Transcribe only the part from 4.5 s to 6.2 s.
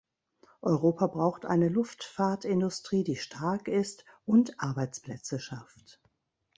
Arbeitsplätze schafft.